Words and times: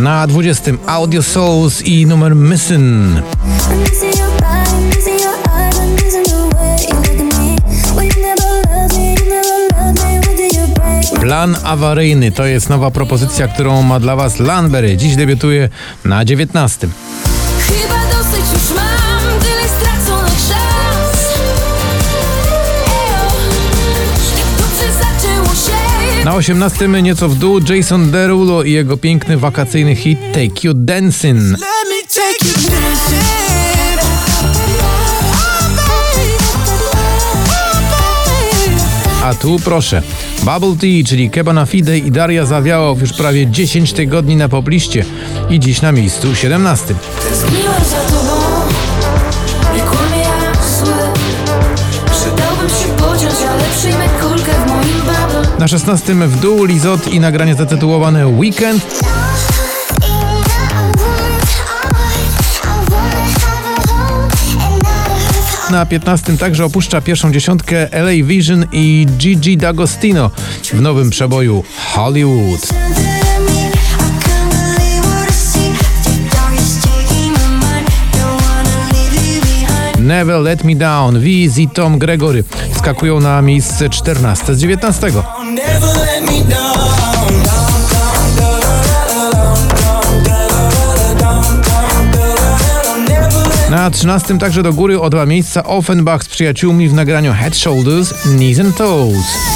Na 0.00 0.26
20 0.26 0.72
Audio 0.86 1.22
Souls 1.22 1.82
i 1.82 2.06
numer 2.06 2.36
Missing. 2.36 3.22
Plan 11.20 11.56
awaryjny 11.64 12.32
to 12.32 12.46
jest 12.46 12.68
nowa 12.68 12.90
propozycja, 12.90 13.48
którą 13.48 13.82
ma 13.82 14.00
dla 14.00 14.16
Was 14.16 14.38
Lanberry. 14.38 14.96
Dziś 14.96 15.16
debiutuje 15.16 15.68
na 16.04 16.24
19. 16.24 16.88
18 26.40 26.88
nieco 26.88 27.28
w 27.28 27.34
dół 27.34 27.60
Jason 27.68 28.10
Derulo 28.10 28.62
i 28.62 28.72
jego 28.72 28.96
piękny 28.96 29.38
wakacyjny 29.38 29.96
hit 29.96 30.18
Take 30.32 30.68
You 30.68 30.74
Dancing. 30.74 31.40
Let 31.40 31.60
me 31.60 32.02
take 32.14 32.48
you 32.48 32.70
dancing. 32.70 33.24
A 39.24 39.34
tu 39.34 39.58
proszę, 39.64 40.02
Bubble 40.42 40.76
Tea, 40.80 41.08
czyli 41.08 41.30
Kebana 41.30 41.66
Fide 41.66 41.98
i 41.98 42.10
Daria 42.10 42.46
Zawiałow 42.46 43.00
już 43.00 43.12
prawie 43.12 43.46
10 43.46 43.92
tygodni 43.92 44.36
na 44.36 44.48
pobliście 44.48 45.04
i 45.50 45.60
dziś 45.60 45.82
na 45.82 45.92
miejscu 45.92 46.34
17. 46.34 46.94
Tęskniłem 47.28 47.84
za 47.90 48.00
tobą, 48.00 48.40
nie 49.74 49.82
kłamie 49.82 50.18
jak 50.18 50.56
zły. 50.64 50.92
Przydałbym 52.10 52.68
się 52.68 52.96
pociąć, 52.96 53.34
ale 53.50 53.62
przyjmę 53.78 54.08
Na 55.60 55.68
16 55.68 56.14
w 56.14 56.40
dół 56.40 56.64
Lizot 56.64 57.08
i 57.08 57.20
nagranie 57.20 57.54
zatytułowane 57.54 58.26
Weekend. 58.26 59.04
Na 65.70 65.86
15 65.86 66.36
także 66.36 66.64
opuszcza 66.64 67.00
pierwszą 67.00 67.32
dziesiątkę 67.32 67.88
LA 67.92 68.24
Vision 68.24 68.66
i 68.72 69.06
Gigi 69.18 69.58
D'Agostino 69.58 70.30
w 70.74 70.80
nowym 70.80 71.10
przeboju 71.10 71.64
Hollywood. 71.94 72.68
Never 80.10 80.40
Let 80.40 80.64
Me 80.64 80.74
Down, 80.74 81.20
Wiz 81.20 81.58
i 81.58 81.68
Tom 81.68 81.98
Gregory 81.98 82.44
skakują 82.78 83.20
na 83.20 83.42
miejsce 83.42 83.90
14 83.90 84.54
z 84.54 84.60
19. 84.60 85.06
Never 85.06 85.96
let 85.96 86.30
me 86.30 86.54
down. 86.54 86.90
Na 93.70 93.90
13 93.90 94.38
także 94.38 94.62
do 94.62 94.72
góry 94.72 95.00
o 95.00 95.10
dwa 95.10 95.26
miejsca 95.26 95.64
Offenbach 95.64 96.24
z 96.24 96.28
przyjaciółmi 96.28 96.88
w 96.88 96.94
nagraniu 96.94 97.32
Head 97.32 97.56
Shoulders, 97.56 98.12
Knees 98.22 98.60
and 98.60 98.76
Toes. 98.76 99.49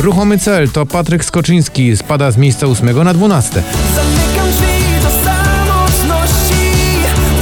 Ruchomy 0.00 0.38
cel 0.38 0.68
to 0.68 0.86
Patryk 0.86 1.24
Skoczyński, 1.24 1.96
spada 1.96 2.30
z 2.30 2.36
miejsca 2.36 2.66
8 2.66 3.04
na 3.04 3.14
12. 3.14 3.62
Zamykam 3.94 4.50
drzwi 4.50 5.02
do 5.02 5.10
samotności. 5.24 6.64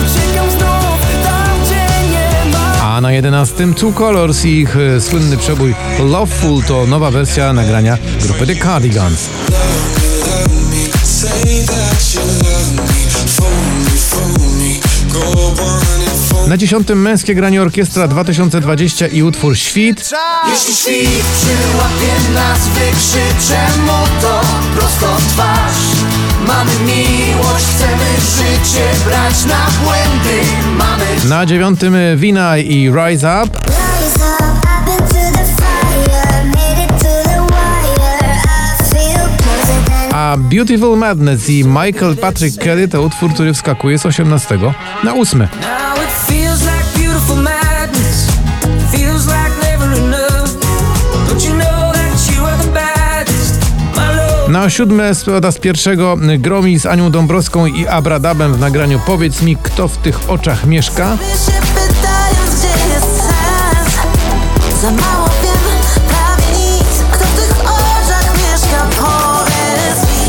Uciekam 0.03 0.51
znów 0.51 1.25
tam, 1.25 1.61
gdzie 1.65 2.09
nie 2.11 2.53
ma. 2.53 2.97
A 2.97 3.01
na 3.01 3.13
11 3.13 3.75
Two 3.75 3.93
Colors 3.93 4.45
i 4.45 4.49
ich 4.49 4.77
e, 4.77 5.01
słynny 5.01 5.37
przebój 5.37 5.75
Loveful 5.99 6.63
to 6.63 6.87
nowa 6.87 7.11
wersja 7.11 7.53
nagrania 7.53 7.99
grupy 8.23 8.47
The 8.47 8.57
Cardigans. 8.57 9.29
Say 11.03 11.65
that 11.67 12.15
you 12.15 12.21
love 12.21 12.73
me, 14.59 14.81
go 15.13 15.63
on 15.65 16.08
Na 16.49 16.57
10 16.57 16.89
męskie 16.95 17.35
granie 17.35 17.63
orkiestra 17.63 18.09
2020 18.09 19.07
i 19.07 19.23
utwór 19.23 19.57
Świt. 19.57 20.11
Jeśli 20.51 20.75
świt 20.75 21.25
przyłapie 21.41 22.35
nas, 22.35 22.69
wykrzyczę 22.69 23.59
mu 23.81 24.23
to 24.23 24.41
prosto 24.77 25.07
w 25.17 25.33
twarz. 25.33 25.75
Mamy 26.47 26.71
miłość, 26.87 27.65
chcemy 27.65 28.05
życie 28.37 28.85
brać 29.05 29.45
na 29.45 29.67
błędy. 29.85 30.47
Mamy 30.79 31.05
Na 31.29 31.47
9 31.47 31.81
Wina 32.17 32.59
i 32.59 32.91
Rise 32.91 33.43
Up. 33.45 33.59
A 40.13 40.37
Beautiful 40.37 40.97
Madness 40.97 41.51
i 41.51 41.65
Michael 41.65 42.17
Patrick 42.17 42.65
Kelly 42.65 42.89
to 42.89 43.03
utwór, 43.03 43.35
który 43.35 43.55
wskakuje 43.55 43.99
z 43.99 44.07
18 44.07 44.59
na 45.05 45.15
8. 45.15 45.49
Na 54.49 54.71
siódme 54.71 55.15
spada 55.15 55.53
z 55.53 55.59
pierwszego 55.59 56.17
Gromi 56.39 56.79
z 56.79 56.87
Anią 56.87 57.11
Dąbrowską 57.11 57.67
i 57.67 57.87
Abradabem 57.87 58.55
w 58.55 58.61
nagraniu 58.61 59.01
Powiedz 59.07 59.43
mi, 59.43 59.57
kto 59.57 59.89
w 59.89 59.97
tych 59.97 60.31
oczach 60.31 60.67
mieszka. 60.67 61.17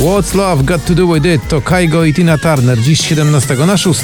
What's 0.02 0.36
Love 0.36 0.64
Got 0.64 0.86
To 0.86 0.96
Do 0.96 1.14
With 1.14 1.26
It 1.26 1.48
to 1.48 1.62
Kaigo 1.62 2.06
i 2.06 2.14
Tina 2.14 2.38
Turner, 2.38 2.80
dziś 2.80 3.02
17 3.02 3.56
na 3.56 3.78
6. 3.78 4.02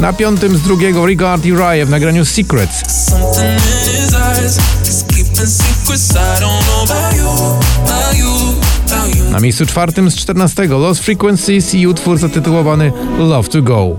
Na 0.00 0.12
piątym 0.12 0.56
z 0.56 0.62
drugiego 0.62 1.06
Regard 1.06 1.44
i 1.44 1.52
Rye 1.52 1.86
w 1.86 1.90
nagraniu 1.90 2.24
Secrets. 2.24 2.82
Na 9.30 9.40
miejscu 9.40 9.66
czwartym 9.66 10.10
z 10.10 10.16
14 10.16 10.66
Lost 10.66 11.02
Frequencies 11.02 11.74
i 11.74 11.86
utwór 11.86 12.18
zatytułowany 12.18 12.92
Love 13.18 13.48
To 13.48 13.62
Go. 13.62 13.98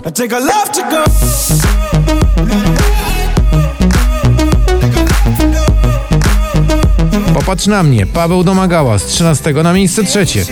Popatrz 7.34 7.66
na 7.66 7.82
mnie, 7.82 8.06
Paweł 8.06 8.44
Domagała 8.44 8.98
z 8.98 9.04
13 9.04 9.52
na 9.52 9.72
miejsce 9.72 10.04
trzecie. 10.04 10.44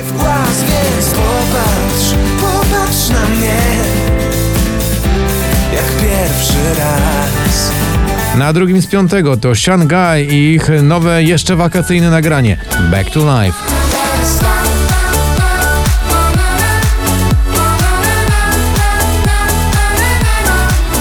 Pierwszy 6.27 6.81
raz 6.81 7.73
Na 8.39 8.53
drugim 8.53 8.83
z 8.83 8.87
piątego 8.87 9.37
to 9.37 9.55
Shanghai 9.55 10.29
i 10.29 10.55
ich 10.55 10.69
nowe, 10.83 11.23
jeszcze 11.23 11.57
wakacyjne 11.57 12.11
nagranie 12.11 12.57
Back 12.91 13.11
to 13.11 13.21
Life. 13.21 13.59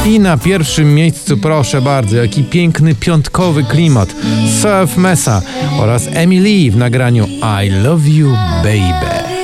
I 0.05 0.19
na 0.19 0.37
pierwszym 0.37 0.95
miejscu, 0.95 1.37
proszę 1.37 1.81
bardzo, 1.81 2.17
jaki 2.17 2.43
piękny 2.43 2.95
piątkowy 2.95 3.63
klimat. 3.63 4.15
Surf 4.61 4.97
Mesa 4.97 5.41
oraz 5.79 6.07
Emily 6.13 6.71
w 6.71 6.77
nagraniu 6.77 7.27
I 7.65 7.69
Love 7.69 8.09
You 8.09 8.33
Baby. 8.63 9.34